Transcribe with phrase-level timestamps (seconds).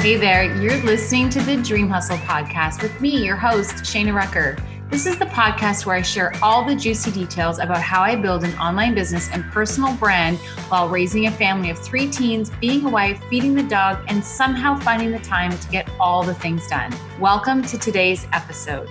[0.00, 4.56] Hey there, you're listening to the Dream Hustle podcast with me, your host, Shayna Rekker.
[4.90, 8.44] This is the podcast where I share all the juicy details about how I build
[8.44, 10.38] an online business and personal brand
[10.68, 14.78] while raising a family of three teens, being a wife, feeding the dog, and somehow
[14.78, 16.94] finding the time to get all the things done.
[17.18, 18.88] Welcome to today's episode.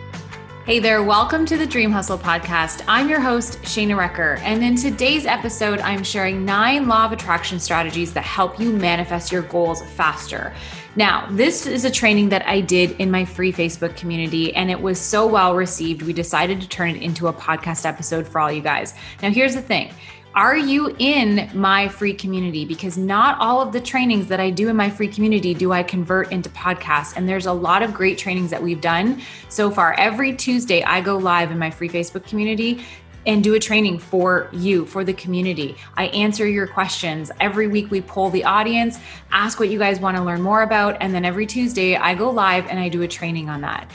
[0.68, 2.84] Hey there, welcome to the Dream Hustle podcast.
[2.90, 7.58] I'm your host, Shayna Rekker, and in today's episode, I'm sharing nine law of attraction
[7.58, 10.54] strategies that help you manifest your goals faster.
[10.98, 14.82] Now, this is a training that I did in my free Facebook community, and it
[14.82, 16.02] was so well received.
[16.02, 18.94] We decided to turn it into a podcast episode for all you guys.
[19.22, 19.94] Now, here's the thing
[20.38, 22.64] are you in my free community?
[22.64, 25.82] Because not all of the trainings that I do in my free community do I
[25.82, 27.18] convert into podcasts.
[27.18, 29.20] And there's a lot of great trainings that we've done
[29.50, 29.96] so far.
[29.96, 32.86] Every Tuesday, I go live in my free Facebook community
[33.26, 35.76] and do a training for you, for the community.
[35.96, 37.32] I answer your questions.
[37.40, 39.00] Every week we poll the audience,
[39.32, 40.98] ask what you guys want to learn more about.
[41.02, 43.90] And then every Tuesday I go live and I do a training on that.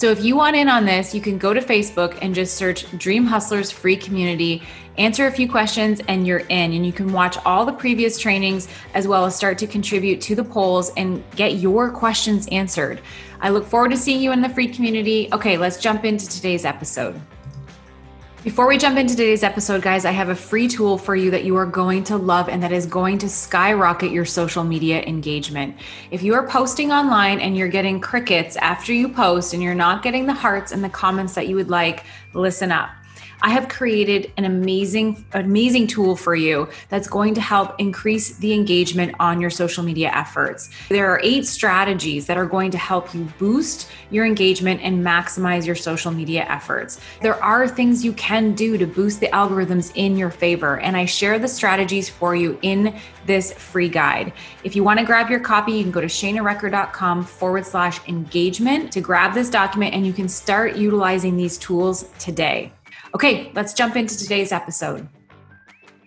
[0.00, 2.90] So if you want in on this, you can go to Facebook and just search
[2.96, 4.62] Dream Hustlers Free Community,
[4.96, 6.72] answer a few questions, and you're in.
[6.72, 10.34] And you can watch all the previous trainings as well as start to contribute to
[10.34, 13.02] the polls and get your questions answered.
[13.42, 15.28] I look forward to seeing you in the free community.
[15.34, 17.20] Okay, let's jump into today's episode.
[18.42, 21.44] Before we jump into today's episode, guys, I have a free tool for you that
[21.44, 25.76] you are going to love and that is going to skyrocket your social media engagement.
[26.10, 30.02] If you are posting online and you're getting crickets after you post and you're not
[30.02, 32.88] getting the hearts and the comments that you would like, listen up.
[33.42, 38.52] I have created an amazing, amazing tool for you that's going to help increase the
[38.52, 40.68] engagement on your social media efforts.
[40.90, 45.66] There are eight strategies that are going to help you boost your engagement and maximize
[45.66, 47.00] your social media efforts.
[47.22, 51.06] There are things you can do to boost the algorithms in your favor, and I
[51.06, 52.94] share the strategies for you in
[53.26, 54.32] this free guide.
[54.64, 58.92] If you want to grab your copy, you can go to shaynarekker.com forward slash engagement
[58.92, 62.72] to grab this document and you can start utilizing these tools today.
[63.12, 65.08] Okay, let's jump into today's episode.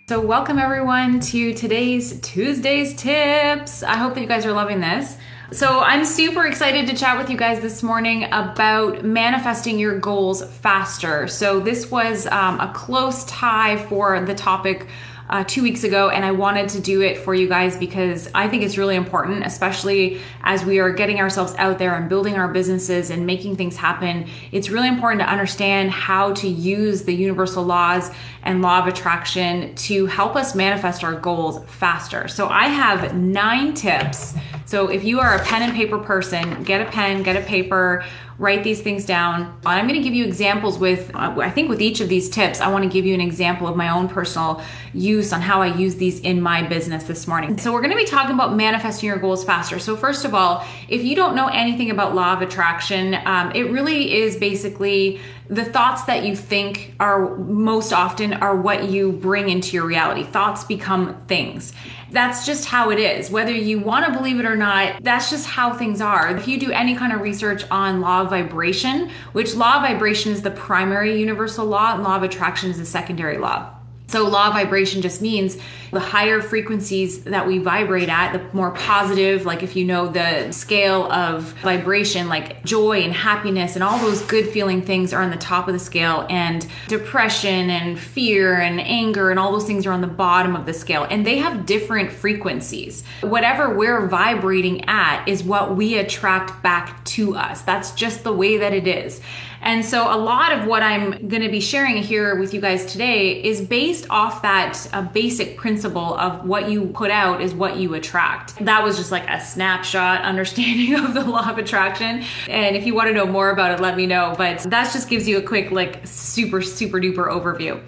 [0.07, 3.83] So, welcome everyone to today's Tuesday's tips.
[3.83, 5.17] I hope that you guys are loving this.
[5.51, 10.45] So, I'm super excited to chat with you guys this morning about manifesting your goals
[10.59, 11.27] faster.
[11.27, 14.87] So, this was um, a close tie for the topic
[15.29, 18.47] uh, two weeks ago, and I wanted to do it for you guys because I
[18.47, 22.47] think it's really important, especially as we are getting ourselves out there and building our
[22.47, 24.27] businesses and making things happen.
[24.51, 28.11] It's really important to understand how to use the universal laws
[28.43, 32.27] and law of attraction to help us manifest our goals faster.
[32.27, 34.35] So, I have nine tips.
[34.65, 38.03] So, if you are a pen and paper person, get a pen, get a paper
[38.37, 39.59] write these things down.
[39.65, 42.69] I'm going to give you examples with, I think with each of these tips, I
[42.69, 44.61] want to give you an example of my own personal
[44.93, 47.57] use on how I use these in my business this morning.
[47.57, 49.79] So, we're going to be talking about manifesting your goals faster.
[49.79, 53.69] So, first of all, if you don't know anything about law of attraction, um, it
[53.71, 55.19] really is basically
[55.49, 60.23] the thoughts that you think are most often are what you bring into your reality.
[60.23, 61.73] Thoughts become things.
[62.11, 63.29] That's just how it is.
[63.29, 66.35] Whether you want to believe it or not, that's just how things are.
[66.35, 70.31] If you do any kind of research on law of vibration, which law of vibration
[70.31, 73.75] is the primary universal law and law of attraction is the secondary law.
[74.07, 75.57] So, law of vibration just means
[75.91, 80.51] the higher frequencies that we vibrate at, the more positive, like if you know the
[80.51, 85.29] scale of vibration, like joy and happiness and all those good feeling things are on
[85.29, 89.85] the top of the scale, and depression and fear and anger and all those things
[89.85, 91.07] are on the bottom of the scale.
[91.09, 93.03] And they have different frequencies.
[93.21, 97.61] Whatever we're vibrating at is what we attract back to us.
[97.61, 99.21] That's just the way that it is.
[99.63, 102.85] And so, a lot of what I'm going to be sharing here with you guys
[102.85, 107.77] today is based off that uh, basic principle of what you put out is what
[107.77, 108.57] you attract.
[108.65, 112.23] That was just like a snapshot understanding of the law of attraction.
[112.49, 114.35] And if you want to know more about it, let me know.
[114.37, 117.81] But that just gives you a quick, like, super, super duper overview.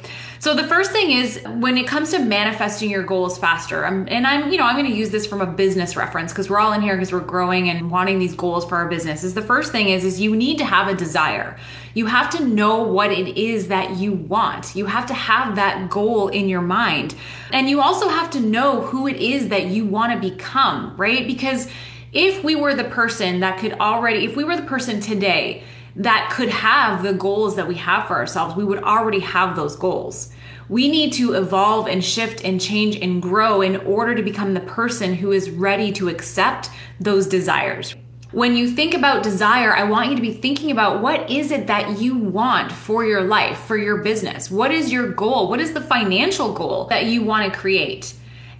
[0.46, 4.28] So the first thing is when it comes to manifesting your goals faster, I'm, and
[4.28, 6.72] I'm, you know, I'm going to use this from a business reference because we're all
[6.72, 9.24] in here because we're growing and wanting these goals for our business.
[9.24, 11.58] Is the first thing is is you need to have a desire.
[11.96, 14.76] You have to know what it is that you want.
[14.76, 17.16] You have to have that goal in your mind.
[17.52, 21.26] And you also have to know who it is that you want to become, right?
[21.26, 21.68] Because
[22.14, 25.64] if we were the person that could already, if we were the person today
[25.96, 29.76] that could have the goals that we have for ourselves, we would already have those
[29.76, 30.30] goals.
[30.68, 34.62] We need to evolve and shift and change and grow in order to become the
[34.62, 37.96] person who is ready to accept those desires.
[38.32, 41.68] When you think about desire, I want you to be thinking about what is it
[41.68, 44.50] that you want for your life, for your business?
[44.50, 45.50] What is your goal?
[45.50, 48.16] What is the financial goal that you want to create?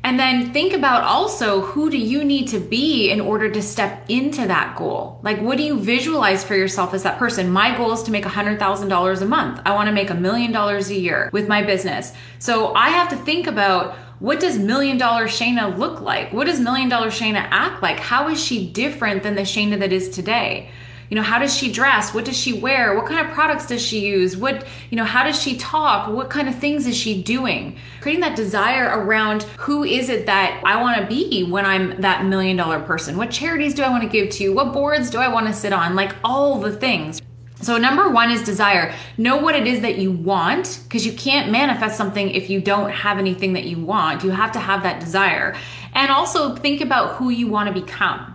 [0.06, 4.06] And then think about also who do you need to be in order to step
[4.08, 5.20] into that goal?
[5.24, 7.50] Like, what do you visualize for yourself as that person?
[7.50, 9.62] My goal is to make $100,000 a month.
[9.66, 12.14] I want to make a million dollars a year with my business.
[12.38, 16.32] So I have to think about what does million dollar Shayna look like?
[16.32, 18.00] What does million dollar Shayna act like?
[18.00, 20.70] How is she different than the Shayna that is today?
[21.10, 22.14] You know how does she dress?
[22.14, 22.96] What does she wear?
[22.96, 24.36] What kind of products does she use?
[24.36, 26.10] What you know how does she talk?
[26.10, 27.78] What kind of things is she doing?
[28.02, 32.26] Creating that desire around who is it that i want to be when i'm that
[32.26, 33.18] million dollar person?
[33.18, 34.54] What charities do i want to give to?
[34.54, 35.96] What boards do i want to sit on?
[35.96, 37.22] Like all the things.
[37.62, 38.94] So, number one is desire.
[39.18, 42.90] Know what it is that you want because you can't manifest something if you don't
[42.90, 44.24] have anything that you want.
[44.24, 45.56] You have to have that desire.
[45.94, 48.35] And also think about who you want to become.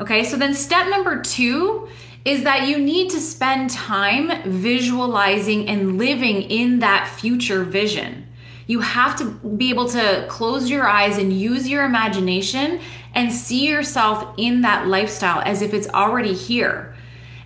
[0.00, 1.88] Okay, so then step number two
[2.24, 8.26] is that you need to spend time visualizing and living in that future vision.
[8.66, 12.80] You have to be able to close your eyes and use your imagination
[13.14, 16.94] and see yourself in that lifestyle as if it's already here.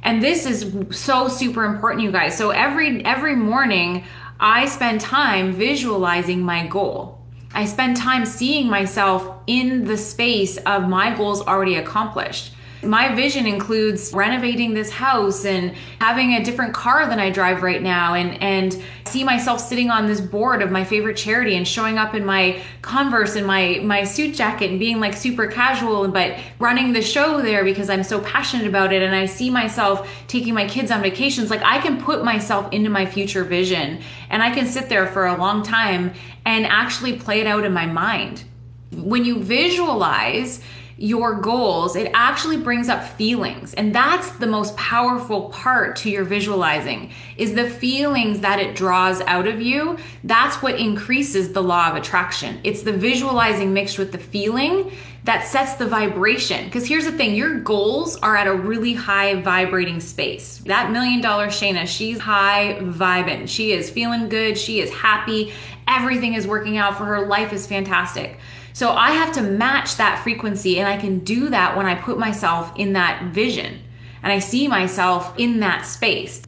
[0.02, 2.36] And this is so super important you guys.
[2.36, 4.04] So every every morning
[4.40, 7.21] I spend time visualizing my goal.
[7.54, 12.52] I spend time seeing myself in the space of my goals already accomplished.
[12.84, 17.80] My vision includes renovating this house and having a different car than I drive right
[17.80, 21.96] now and and see myself sitting on this board of my favorite charity and showing
[21.96, 26.36] up in my Converse and my my suit jacket and being like super casual but
[26.58, 30.52] running the show there because I'm so passionate about it and I see myself taking
[30.52, 34.52] my kids on vacations like I can put myself into my future vision and I
[34.52, 36.14] can sit there for a long time
[36.44, 38.42] and actually play it out in my mind.
[38.90, 40.62] When you visualize
[40.96, 43.74] your goals, it actually brings up feelings.
[43.74, 49.20] And that's the most powerful part to your visualizing is the feelings that it draws
[49.22, 49.98] out of you.
[50.24, 52.60] That's what increases the law of attraction.
[52.64, 54.92] It's the visualizing mixed with the feeling
[55.24, 56.64] that sets the vibration.
[56.64, 60.58] Because here's the thing your goals are at a really high vibrating space.
[60.66, 63.48] That million dollar Shayna, she's high vibing.
[63.48, 64.58] She is feeling good.
[64.58, 65.52] She is happy.
[65.86, 67.26] Everything is working out for her.
[67.26, 68.38] Life is fantastic.
[68.72, 72.18] So I have to match that frequency, and I can do that when I put
[72.18, 73.80] myself in that vision
[74.22, 76.42] and I see myself in that space.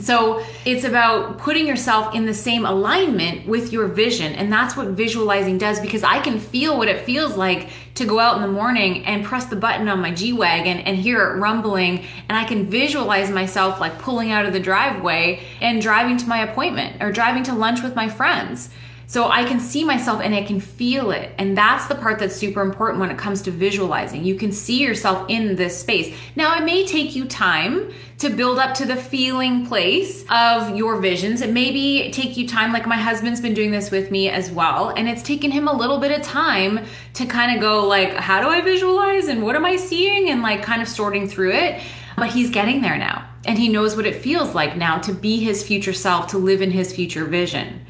[0.00, 4.32] So it's about putting yourself in the same alignment with your vision.
[4.32, 8.18] And that's what visualizing does because I can feel what it feels like to go
[8.18, 11.38] out in the morning and press the button on my G Wagon and hear it
[11.38, 12.06] rumbling.
[12.30, 16.38] And I can visualize myself like pulling out of the driveway and driving to my
[16.38, 18.70] appointment or driving to lunch with my friends.
[19.06, 21.32] So I can see myself and I can feel it.
[21.38, 24.24] And that's the part that's super important when it comes to visualizing.
[24.24, 26.14] You can see yourself in this space.
[26.36, 31.00] Now, it may take you time to build up to the feeling place of your
[31.00, 31.40] visions.
[31.40, 34.50] It may maybe take you time, like my husband's been doing this with me as
[34.50, 34.88] well.
[34.90, 36.84] And it's taken him a little bit of time
[37.14, 40.28] to kind of go like, how do I visualize and what am I seeing?
[40.28, 41.80] And like kind of sorting through it.
[42.16, 43.28] But he's getting there now.
[43.44, 46.62] And he knows what it feels like now to be his future self, to live
[46.62, 47.81] in his future vision.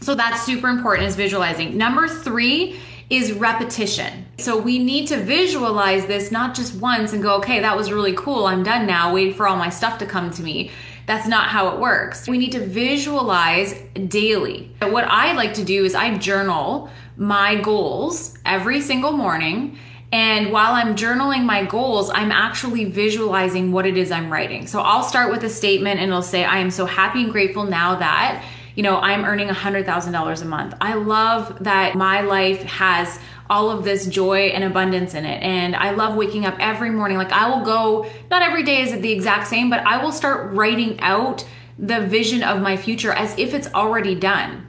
[0.00, 1.76] So that's super important is visualizing.
[1.76, 2.80] Number three
[3.10, 4.26] is repetition.
[4.38, 8.12] So we need to visualize this not just once and go, okay, that was really
[8.12, 8.46] cool.
[8.46, 9.14] I'm done now.
[9.14, 10.70] Wait for all my stuff to come to me.
[11.06, 12.28] That's not how it works.
[12.28, 14.70] We need to visualize daily.
[14.82, 19.78] What I like to do is I journal my goals every single morning.
[20.12, 24.66] And while I'm journaling my goals, I'm actually visualizing what it is I'm writing.
[24.66, 27.64] So I'll start with a statement and it'll say, I am so happy and grateful
[27.64, 28.44] now that
[28.78, 30.74] you know, I'm earning $100,000 a month.
[30.80, 33.18] I love that my life has
[33.50, 35.42] all of this joy and abundance in it.
[35.42, 37.18] And I love waking up every morning.
[37.18, 40.12] Like I will go, not every day is it the exact same, but I will
[40.12, 41.44] start writing out
[41.76, 44.68] the vision of my future as if it's already done.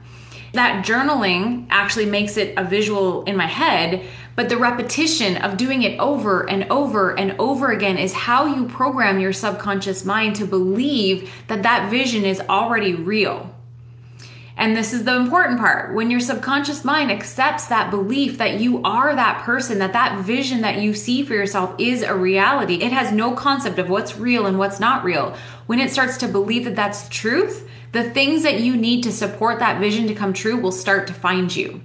[0.54, 5.84] That journaling actually makes it a visual in my head, but the repetition of doing
[5.84, 10.46] it over and over and over again is how you program your subconscious mind to
[10.46, 13.54] believe that that vision is already real.
[14.56, 15.94] And this is the important part.
[15.94, 20.60] When your subconscious mind accepts that belief that you are that person, that that vision
[20.60, 24.46] that you see for yourself is a reality, it has no concept of what's real
[24.46, 25.36] and what's not real.
[25.66, 29.58] When it starts to believe that that's truth, the things that you need to support
[29.58, 31.82] that vision to come true will start to find you.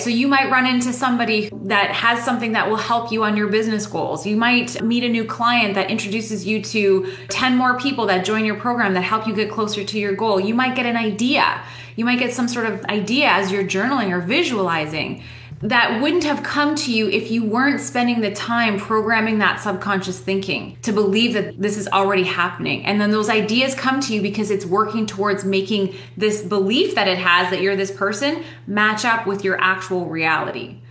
[0.00, 3.46] So you might run into somebody that has something that will help you on your
[3.48, 4.26] business goals.
[4.26, 8.44] You might meet a new client that introduces you to 10 more people that join
[8.44, 10.40] your program that help you get closer to your goal.
[10.40, 11.62] You might get an idea
[11.96, 15.22] you might get some sort of idea as you're journaling or visualizing
[15.64, 20.20] that wouldn't have come to you if you weren't spending the time programming that subconscious
[20.20, 22.84] thinking to believe that this is already happening.
[22.84, 27.08] And then those ideas come to you because it's working towards making this belief that
[27.08, 30.82] it has that you're this person match up with your actual reality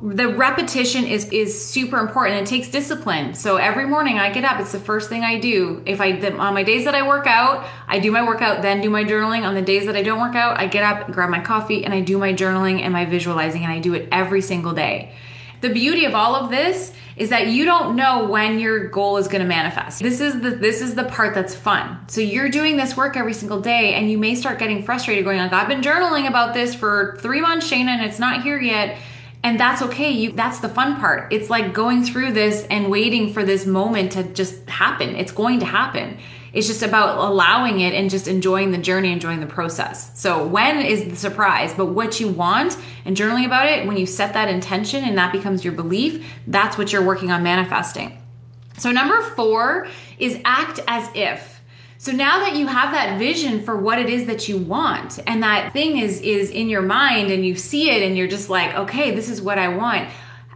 [0.00, 3.34] the repetition is is super important it takes discipline.
[3.34, 5.82] So every morning i get up it's the first thing i do.
[5.86, 8.90] If i on my days that i work out i do my workout then do
[8.90, 9.42] my journaling.
[9.42, 11.92] On the days that i don't work out i get up grab my coffee and
[11.92, 15.12] i do my journaling and my visualizing and i do it every single day.
[15.60, 19.26] The beauty of all of this is that you don't know when your goal is
[19.26, 20.00] going to manifest.
[20.00, 21.98] This is the this is the part that's fun.
[22.06, 25.38] So you're doing this work every single day and you may start getting frustrated going
[25.38, 28.96] like I've been journaling about this for 3 months Shayna and it's not here yet
[29.42, 30.10] and that's okay.
[30.10, 31.32] You that's the fun part.
[31.32, 35.16] It's like going through this and waiting for this moment to just happen.
[35.16, 36.18] It's going to happen.
[36.52, 40.18] It's just about allowing it and just enjoying the journey enjoying the process.
[40.18, 41.74] So when is the surprise?
[41.74, 45.30] But what you want and journaling about it when you set that intention and that
[45.30, 48.20] becomes your belief that's what you're working on manifesting.
[48.78, 51.57] So number four is act as if
[52.00, 55.42] so now that you have that vision for what it is that you want and
[55.42, 58.72] that thing is is in your mind and you see it and you're just like,
[58.76, 60.08] "Okay, this is what I want."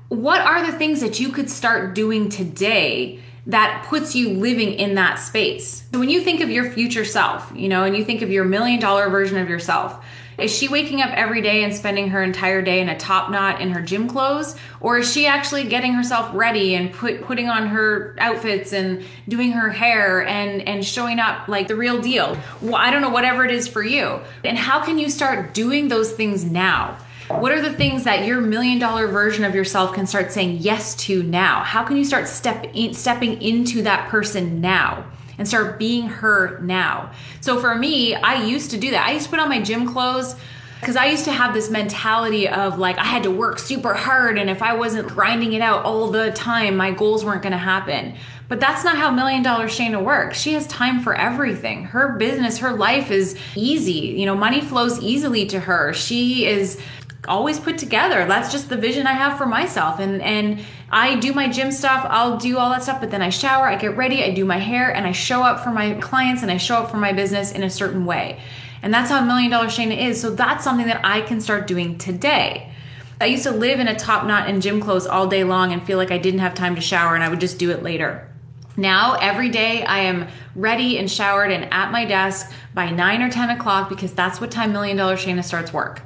[0.09, 4.95] What are the things that you could start doing today that puts you living in
[4.95, 5.83] that space?
[5.93, 8.45] So when you think of your future self, you know, and you think of your
[8.45, 10.05] million dollar version of yourself,
[10.39, 13.61] is she waking up every day and spending her entire day in a top knot
[13.61, 14.57] in her gym clothes?
[14.81, 19.53] Or is she actually getting herself ready and put, putting on her outfits and doing
[19.53, 22.37] her hair and, and showing up like the real deal?
[22.61, 24.21] Well, I don't know, whatever it is for you.
[24.45, 26.97] And how can you start doing those things now?
[27.29, 30.95] What are the things that your million dollar version of yourself can start saying yes
[31.07, 31.63] to now?
[31.63, 35.05] How can you start step in, stepping into that person now?
[35.43, 37.11] And start being her now.
[37.41, 39.09] So for me, I used to do that.
[39.09, 40.37] I used to put on my gym clothes
[40.79, 44.39] because I used to have this mentality of like I had to work super hard
[44.39, 47.59] and if I wasn't grinding it out all the time, my goals weren't going to
[47.59, 48.15] happen.
[48.49, 50.41] But that's not how Million Dollar Shayna works.
[50.41, 51.87] She has time for everything.
[51.87, 54.15] Her business, her life is easy.
[54.17, 55.93] You know, money flows easily to her.
[55.93, 56.81] She is
[57.27, 58.27] always put together.
[58.27, 59.99] That's just the vision I have for myself.
[59.99, 60.61] And and
[60.95, 63.77] I do my gym stuff, I'll do all that stuff, but then I shower, I
[63.77, 66.59] get ready, I do my hair, and I show up for my clients and I
[66.59, 68.39] show up for my business in a certain way.
[68.83, 70.21] And that's how Million Dollar Shayna is.
[70.21, 72.71] So that's something that I can start doing today.
[73.21, 75.83] I used to live in a top knot and gym clothes all day long and
[75.83, 78.29] feel like I didn't have time to shower and I would just do it later.
[78.77, 83.31] Now, every day I am ready and showered and at my desk by 9 or
[83.31, 86.03] 10 o'clock because that's what time Million Dollar Shayna starts work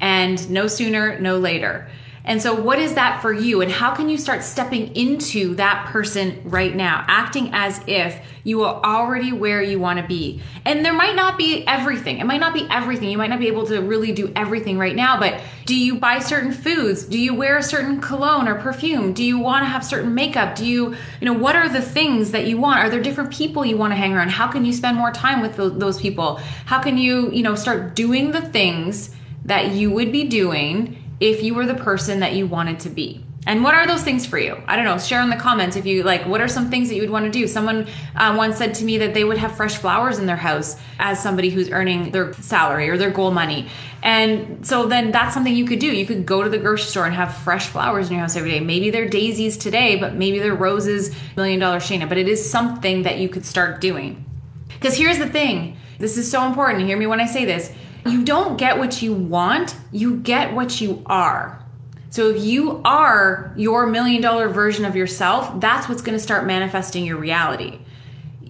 [0.00, 1.88] and no sooner, no later.
[2.28, 3.62] And so, what is that for you?
[3.62, 8.62] And how can you start stepping into that person right now, acting as if you
[8.64, 10.42] are already where you want to be?
[10.66, 12.18] And there might not be everything.
[12.18, 13.08] It might not be everything.
[13.08, 16.18] You might not be able to really do everything right now, but do you buy
[16.18, 17.06] certain foods?
[17.06, 19.14] Do you wear a certain cologne or perfume?
[19.14, 20.54] Do you want to have certain makeup?
[20.54, 22.80] Do you, you know, what are the things that you want?
[22.80, 24.28] Are there different people you want to hang around?
[24.28, 26.36] How can you spend more time with those people?
[26.66, 29.14] How can you, you know, start doing the things?
[29.44, 33.24] that you would be doing if you were the person that you wanted to be.
[33.46, 34.62] And what are those things for you?
[34.66, 34.98] I don't know.
[34.98, 36.26] Share in the comments if you like.
[36.26, 37.46] What are some things that you would want to do?
[37.46, 40.76] Someone uh, once said to me that they would have fresh flowers in their house
[40.98, 43.68] as somebody who's earning their salary or their goal money.
[44.02, 45.86] And so then that's something you could do.
[45.86, 48.50] You could go to the grocery store and have fresh flowers in your house every
[48.50, 48.60] day.
[48.60, 52.06] Maybe they're daisies today, but maybe they're roses, million dollar Shayna.
[52.06, 54.26] But it is something that you could start doing.
[54.68, 56.84] Because here's the thing this is so important.
[56.84, 57.72] Hear me when I say this
[58.06, 61.64] you don't get what you want, you get what you are.
[62.10, 66.46] So if you are your million dollar version of yourself, that's what's going to start
[66.46, 67.80] manifesting your reality.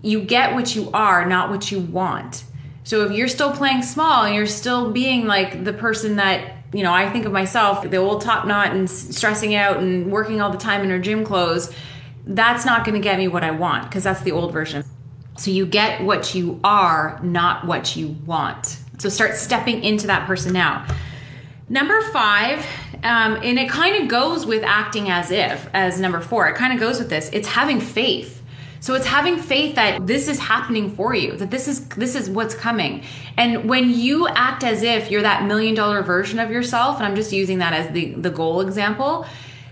[0.01, 2.45] You get what you are, not what you want.
[2.85, 6.83] So if you're still playing small and you're still being like the person that, you
[6.83, 10.51] know, I think of myself, the old top knot and stressing out and working all
[10.51, 11.75] the time in her gym clothes,
[12.25, 14.85] that's not going to get me what I want because that's the old version.
[15.37, 18.79] So you get what you are, not what you want.
[18.99, 20.87] So start stepping into that person now.
[21.69, 22.67] Number five,
[23.05, 26.73] um, and it kind of goes with acting as if, as number four, it kind
[26.73, 27.31] of goes with this.
[27.33, 28.43] It's having faith.
[28.81, 32.31] So it's having faith that this is happening for you, that this is this is
[32.31, 33.03] what's coming.
[33.37, 37.17] And when you act as if you're that million dollar version of yourself, and I'm
[37.17, 39.27] just using that as the, the goal example,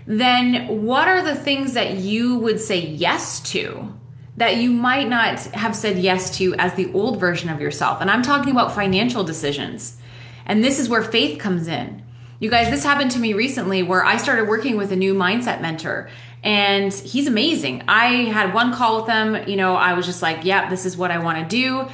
[0.05, 3.93] then what are the things that you would say yes to
[4.37, 8.01] that you might not have said yes to as the old version of yourself.
[8.01, 9.97] And I'm talking about financial decisions.
[10.45, 12.03] And this is where faith comes in.
[12.39, 15.59] You guys, this happened to me recently where I started working with a new mindset
[15.59, 16.09] mentor
[16.43, 17.83] and he's amazing.
[17.87, 20.95] I had one call with him, you know, I was just like, yeah, this is
[20.95, 21.89] what I want to do.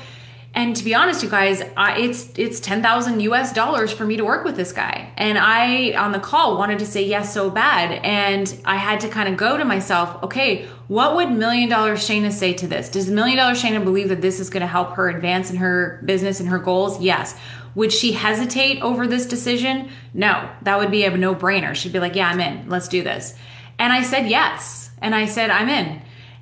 [0.56, 3.54] And to be honest, you guys, I, it's it's ten thousand U.S.
[3.54, 5.12] dollars for me to work with this guy.
[5.18, 9.10] And I on the call wanted to say yes so bad, and I had to
[9.10, 10.22] kind of go to myself.
[10.24, 12.90] Okay, what would million dollar Shayna say to this?
[12.90, 16.02] Does million dollar Shayna believe that this is going to help her advance in her
[16.06, 17.02] business and her goals?
[17.02, 17.36] Yes.
[17.76, 19.90] Would she hesitate over this decision?
[20.14, 21.74] No, that would be a no brainer.
[21.74, 22.70] She'd be like, Yeah, I'm in.
[22.70, 23.36] Let's do this.
[23.80, 24.92] And I said yes.
[25.02, 26.02] And I said, I'm in.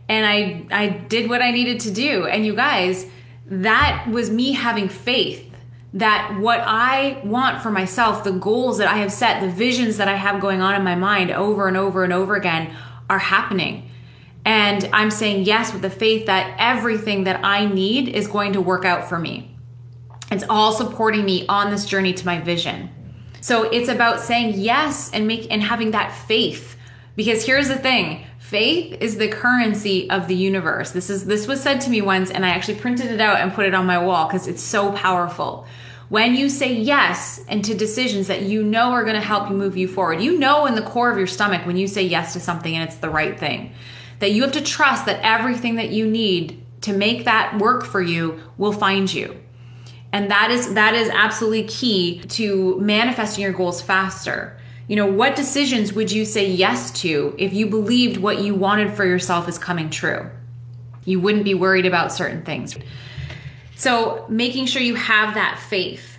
[0.09, 2.25] And I, I did what I needed to do.
[2.27, 3.05] And you guys,
[3.51, 5.53] that was me having faith
[5.93, 10.07] that what I want for myself, the goals that I have set, the visions that
[10.07, 12.73] I have going on in my mind over and over and over again
[13.09, 13.89] are happening.
[14.45, 18.61] And I'm saying yes with the faith that everything that I need is going to
[18.61, 19.55] work out for me.
[20.31, 22.89] It's all supporting me on this journey to my vision.
[23.41, 26.77] So it's about saying yes and make and having that faith.
[27.17, 30.91] Because here's the thing, faith is the currency of the universe.
[30.91, 33.53] This is this was said to me once and I actually printed it out and
[33.53, 35.65] put it on my wall cuz it's so powerful.
[36.09, 39.55] When you say yes and to decisions that you know are going to help you
[39.55, 40.21] move you forward.
[40.21, 42.83] You know in the core of your stomach when you say yes to something and
[42.83, 43.71] it's the right thing.
[44.19, 48.01] That you have to trust that everything that you need to make that work for
[48.01, 49.39] you will find you
[50.11, 54.57] and that is that is absolutely key to manifesting your goals faster
[54.91, 58.93] you know what decisions would you say yes to if you believed what you wanted
[58.93, 60.29] for yourself is coming true?
[61.05, 62.77] You wouldn't be worried about certain things.
[63.77, 66.17] So making sure you have that faith.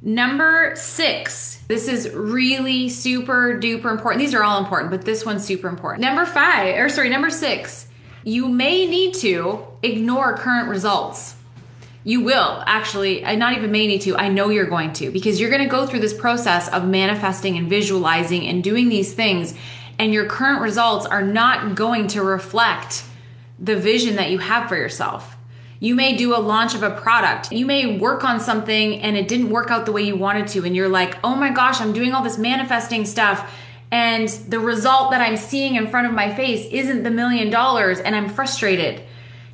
[0.00, 4.20] Number six this is really super duper important.
[4.20, 6.02] These are all important but this one's super important.
[6.02, 7.88] Number five or sorry number six
[8.22, 11.33] you may need to ignore current results
[12.04, 15.40] you will actually, I not even may need to, I know you're going to, because
[15.40, 19.54] you're going to go through this process of manifesting and visualizing and doing these things,
[19.98, 23.04] and your current results are not going to reflect
[23.58, 25.36] the vision that you have for yourself.
[25.80, 27.52] You may do a launch of a product.
[27.52, 30.64] You may work on something and it didn't work out the way you wanted to,
[30.64, 33.52] and you're like, oh my gosh, I'm doing all this manifesting stuff.
[33.90, 38.00] And the result that I'm seeing in front of my face isn't the million dollars,
[38.00, 39.02] and I'm frustrated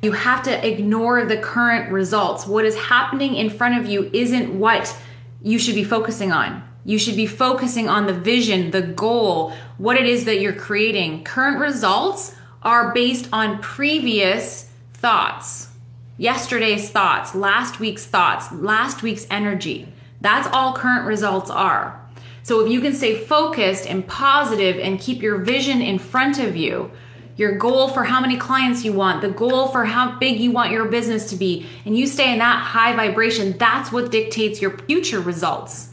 [0.01, 2.47] you have to ignore the current results.
[2.47, 4.97] What is happening in front of you isn't what
[5.43, 6.63] you should be focusing on.
[6.83, 11.23] You should be focusing on the vision, the goal, what it is that you're creating.
[11.23, 15.69] Current results are based on previous thoughts,
[16.17, 19.87] yesterday's thoughts, last week's thoughts, last week's energy.
[20.19, 21.99] That's all current results are.
[22.43, 26.55] So if you can stay focused and positive and keep your vision in front of
[26.55, 26.91] you,
[27.37, 30.71] your goal for how many clients you want, the goal for how big you want
[30.71, 34.77] your business to be, and you stay in that high vibration, that's what dictates your
[34.79, 35.89] future results.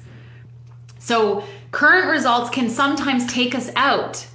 [0.99, 4.27] So, current results can sometimes take us out.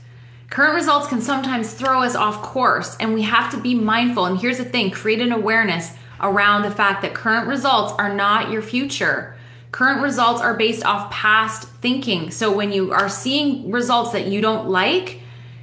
[0.50, 4.26] Current results can sometimes throw us off course, and we have to be mindful.
[4.26, 8.50] And here's the thing create an awareness around the fact that current results are not
[8.50, 9.36] your future.
[9.72, 12.32] Current results are based off past thinking.
[12.32, 15.20] So, when you are seeing results that you don't like,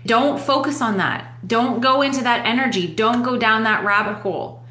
[0.07, 1.30] don't focus on that.
[1.47, 2.87] Don't go into that energy.
[2.87, 4.63] Don't go down that rabbit hole.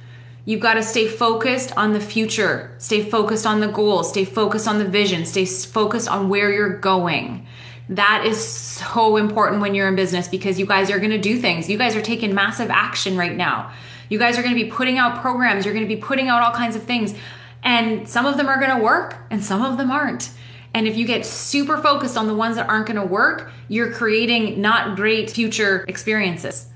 [0.46, 4.68] You've got to stay focused on the future, stay focused on the goals, stay focused
[4.68, 7.46] on the vision, stay focused on where you're going.
[7.90, 11.40] That is so important when you're in business because you guys are going to do
[11.40, 11.70] things.
[11.70, 13.72] You guys are taking massive action right now.
[14.10, 16.42] You guys are going to be putting out programs, you're going to be putting out
[16.42, 17.14] all kinds of things.
[17.62, 20.32] And some of them are going to work and some of them aren't.
[20.74, 23.92] And if you get super focused on the ones that aren't going to work, you're
[23.92, 26.68] creating not great future experiences.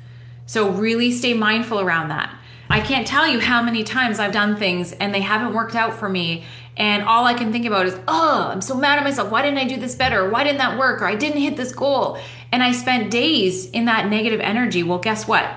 [0.45, 2.35] So really stay mindful around that.
[2.69, 5.93] I can't tell you how many times I've done things and they haven't worked out
[5.93, 6.43] for me.
[6.75, 9.29] And all I can think about is, oh, I'm so mad at myself.
[9.29, 10.27] Why didn't I do this better?
[10.29, 11.01] Why didn't that work?
[11.01, 12.17] Or I didn't hit this goal.
[12.51, 14.81] And I spent days in that negative energy.
[14.81, 15.47] Well, guess what?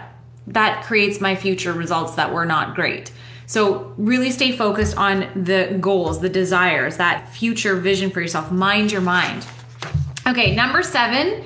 [0.46, 3.12] That creates my future results that were not great.
[3.46, 8.50] So, really stay focused on the goals, the desires, that future vision for yourself.
[8.50, 9.46] Mind your mind.
[10.26, 11.44] Okay, number seven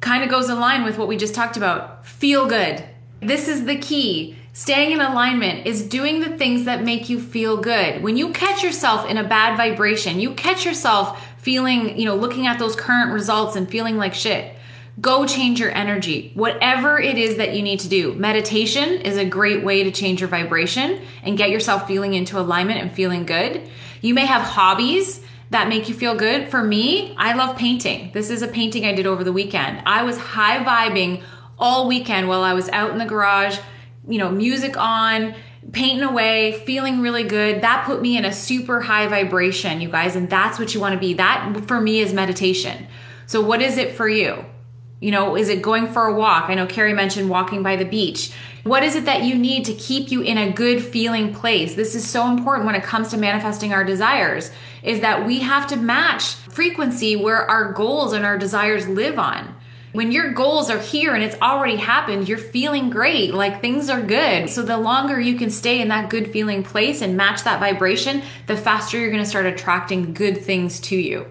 [0.00, 2.06] kind of goes in line with what we just talked about.
[2.06, 2.84] Feel good.
[3.20, 4.36] This is the key.
[4.52, 8.02] Staying in alignment is doing the things that make you feel good.
[8.02, 12.46] When you catch yourself in a bad vibration, you catch yourself feeling, you know, looking
[12.46, 14.54] at those current results and feeling like shit
[15.00, 16.32] Go change your energy.
[16.34, 18.14] Whatever it is that you need to do.
[18.14, 22.80] Meditation is a great way to change your vibration and get yourself feeling into alignment
[22.80, 23.68] and feeling good.
[24.00, 26.48] You may have hobbies that make you feel good.
[26.48, 28.10] For me, I love painting.
[28.12, 29.82] This is a painting I did over the weekend.
[29.86, 31.22] I was high vibing
[31.58, 33.58] all weekend while I was out in the garage,
[34.08, 35.34] you know, music on,
[35.72, 37.62] painting away, feeling really good.
[37.62, 40.94] That put me in a super high vibration, you guys, and that's what you want
[40.94, 41.14] to be.
[41.14, 42.86] That for me is meditation.
[43.26, 44.44] So, what is it for you?
[45.00, 46.50] You know, is it going for a walk?
[46.50, 48.32] I know Carrie mentioned walking by the beach.
[48.64, 51.76] What is it that you need to keep you in a good feeling place?
[51.76, 54.50] This is so important when it comes to manifesting our desires
[54.82, 59.54] is that we have to match frequency where our goals and our desires live on.
[59.92, 64.02] When your goals are here and it's already happened, you're feeling great, like things are
[64.02, 64.50] good.
[64.50, 68.22] So the longer you can stay in that good feeling place and match that vibration,
[68.48, 71.26] the faster you're going to start attracting good things to you.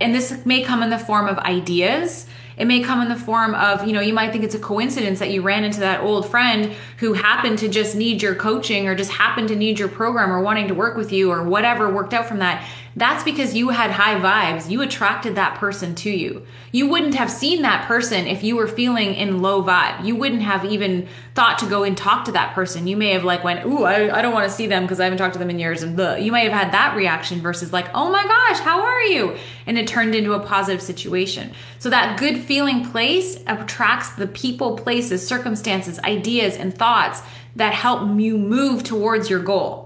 [0.00, 3.54] And this may come in the form of ideas it may come in the form
[3.54, 6.28] of, you know, you might think it's a coincidence that you ran into that old
[6.28, 10.32] friend who happened to just need your coaching or just happened to need your program
[10.32, 12.66] or wanting to work with you or whatever worked out from that.
[12.96, 14.70] That's because you had high vibes.
[14.70, 16.46] You attracted that person to you.
[16.70, 20.04] You wouldn't have seen that person if you were feeling in low vibe.
[20.04, 22.86] You wouldn't have even thought to go and talk to that person.
[22.86, 25.04] You may have like went, "Ooh, I, I don't want to see them because I
[25.04, 27.86] haven't talked to them in years." And you might have had that reaction versus like,
[27.94, 31.52] "Oh my gosh, how are you?" And it turned into a positive situation.
[31.80, 37.22] So that good feeling place attracts the people, places, circumstances, ideas, and thoughts
[37.56, 39.83] that help you move towards your goal.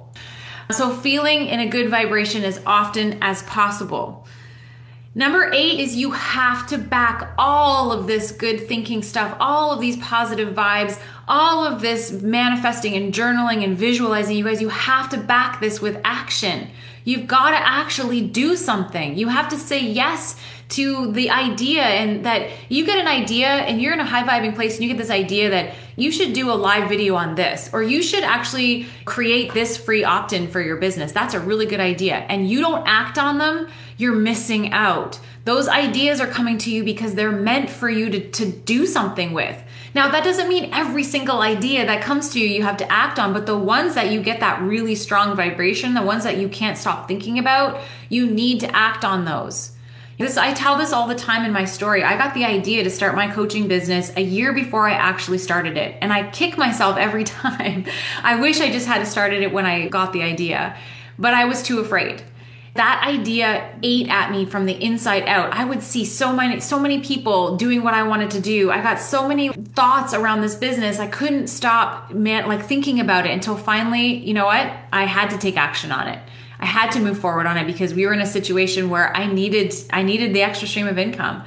[0.70, 4.26] So, feeling in a good vibration as often as possible.
[5.14, 9.81] Number eight is you have to back all of this good thinking stuff, all of
[9.81, 14.37] these positive vibes, all of this manifesting and journaling and visualizing.
[14.37, 16.68] You guys, you have to back this with action.
[17.04, 19.16] You've got to actually do something.
[19.16, 20.37] You have to say yes
[20.68, 24.54] to the idea and that you get an idea and you're in a high vibing
[24.54, 27.70] place and you get this idea that you should do a live video on this
[27.72, 31.11] or you should actually create this free opt-in for your business.
[31.11, 32.16] That's a really good idea.
[32.16, 35.18] And you don't act on them, you're missing out.
[35.44, 39.33] Those ideas are coming to you because they're meant for you to, to do something
[39.33, 39.57] with.
[39.94, 43.18] Now, that doesn't mean every single idea that comes to you you have to act
[43.18, 46.50] on, but the ones that you get that really strong vibration, the ones that you
[46.50, 49.72] can't stop thinking about, you need to act on those.
[50.18, 52.02] This I tell this all the time in my story.
[52.02, 55.76] I got the idea to start my coaching business a year before I actually started
[55.76, 57.87] it, and I kick myself every time.
[58.22, 60.76] I wish I just had started it when I got the idea,
[61.20, 62.22] but I was too afraid.
[62.74, 65.52] That idea ate at me from the inside out.
[65.52, 68.72] I would see so many so many people doing what I wanted to do.
[68.72, 70.98] I got so many thoughts around this business.
[70.98, 74.72] I couldn't stop man like thinking about it until finally, you know what?
[74.92, 76.18] I had to take action on it.
[76.60, 79.26] I had to move forward on it because we were in a situation where I
[79.26, 81.44] needed I needed the extra stream of income.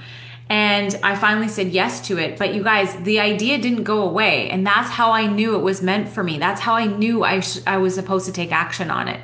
[0.49, 2.37] And I finally said yes to it.
[2.37, 4.49] But you guys, the idea didn't go away.
[4.49, 6.39] And that's how I knew it was meant for me.
[6.39, 9.21] That's how I knew I, sh- I was supposed to take action on it.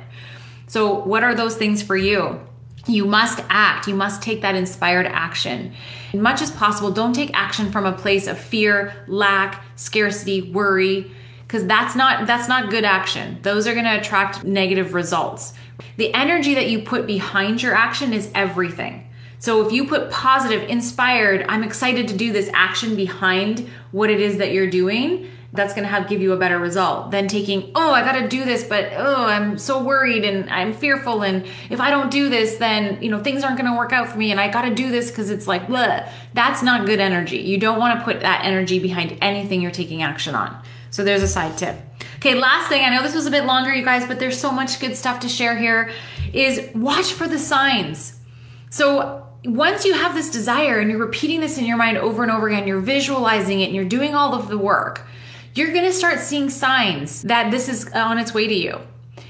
[0.68, 2.40] So, what are those things for you?
[2.86, 3.86] You must act.
[3.86, 5.74] You must take that inspired action.
[6.14, 11.10] As much as possible, don't take action from a place of fear, lack, scarcity, worry,
[11.42, 13.38] because that's not that's not good action.
[13.42, 15.52] Those are going to attract negative results.
[15.96, 19.08] The energy that you put behind your action is everything.
[19.38, 24.20] So if you put positive, inspired, I'm excited to do this action behind what it
[24.20, 27.70] is that you're doing, that's going to have give you a better result than taking,
[27.74, 31.46] "Oh, I got to do this, but oh, I'm so worried and I'm fearful and
[31.70, 34.18] if I don't do this, then, you know, things aren't going to work out for
[34.18, 36.06] me and I got to do this cuz it's like, blah.
[36.34, 37.38] That's not good energy.
[37.38, 40.54] You don't want to put that energy behind anything you're taking action on.
[40.90, 41.87] So there's a side tip.
[42.18, 44.50] Okay, last thing, I know this was a bit longer, you guys, but there's so
[44.50, 45.92] much good stuff to share here,
[46.32, 48.18] is watch for the signs.
[48.70, 52.32] So once you have this desire and you're repeating this in your mind over and
[52.32, 55.06] over again, you're visualizing it and you're doing all of the work,
[55.54, 58.80] you're gonna start seeing signs that this is on its way to you.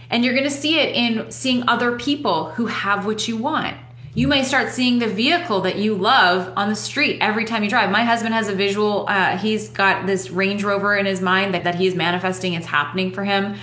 [0.08, 3.76] And you're gonna see it in seeing other people who have what you want
[4.18, 7.70] you may start seeing the vehicle that you love on the street every time you
[7.70, 7.88] drive.
[7.88, 11.62] My husband has a visual, uh, he's got this Range Rover in his mind that,
[11.62, 13.54] that he is manifesting, it's happening for him.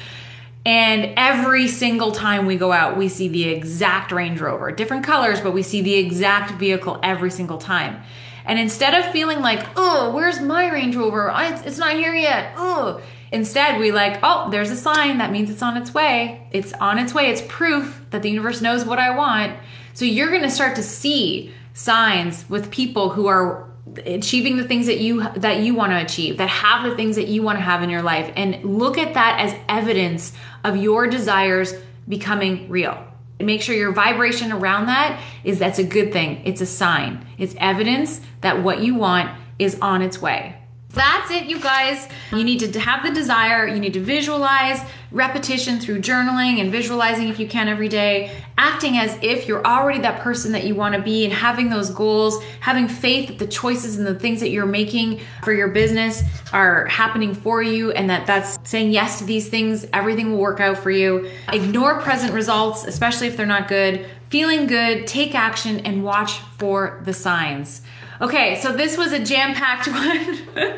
[0.66, 5.42] And every single time we go out, we see the exact Range Rover, different colors,
[5.42, 8.02] but we see the exact vehicle every single time.
[8.46, 11.34] And instead of feeling like, oh, where's my Range Rover?
[11.36, 12.54] It's not here yet.
[12.56, 13.02] Oh,
[13.36, 16.48] instead we like, oh, there's a sign that means it's on its way.
[16.52, 17.30] It's on its way.
[17.30, 19.58] It's proof that the universe knows what I want.
[19.94, 23.70] So you're going to start to see signs with people who are
[24.06, 27.28] achieving the things that you that you want to achieve that have the things that
[27.28, 31.08] you want to have in your life and look at that as evidence of your
[31.08, 31.74] desires
[32.10, 32.98] becoming real
[33.40, 37.56] make sure your vibration around that is that's a good thing it's a sign it's
[37.60, 40.58] evidence that what you want is on its way
[40.96, 42.08] that's it, you guys.
[42.32, 44.80] You need to have the desire, you need to visualize
[45.12, 50.00] repetition through journaling and visualizing if you can every day, acting as if you're already
[50.00, 53.48] that person that you want to be and having those goals, having faith that the
[53.48, 58.10] choices and the things that you're making for your business are happening for you and
[58.10, 61.30] that that's saying yes to these things, everything will work out for you.
[61.52, 64.06] Ignore present results, especially if they're not good.
[64.36, 67.82] Feeling good, take action and watch for the signs.
[68.20, 69.88] Okay, so this was a jam packed
[70.58, 70.74] one.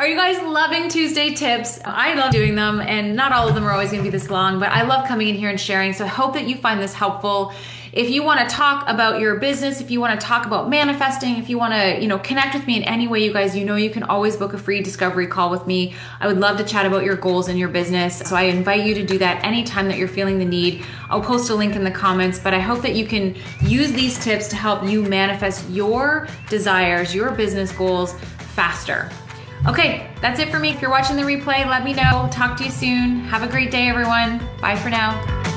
[0.00, 1.78] are you guys loving Tuesday tips?
[1.84, 4.58] I love doing them, and not all of them are always gonna be this long,
[4.58, 5.92] but I love coming in here and sharing.
[5.92, 7.52] So I hope that you find this helpful.
[7.96, 11.38] If you want to talk about your business, if you want to talk about manifesting,
[11.38, 13.64] if you want to, you know, connect with me in any way, you guys, you
[13.64, 15.94] know, you can always book a free discovery call with me.
[16.20, 18.18] I would love to chat about your goals and your business.
[18.18, 20.84] So I invite you to do that anytime that you're feeling the need.
[21.08, 24.22] I'll post a link in the comments, but I hope that you can use these
[24.22, 28.12] tips to help you manifest your desires, your business goals
[28.54, 29.10] faster.
[29.66, 30.68] Okay, that's it for me.
[30.68, 32.28] If you're watching the replay, let me know.
[32.30, 33.20] Talk to you soon.
[33.20, 34.46] Have a great day, everyone.
[34.60, 35.55] Bye for now.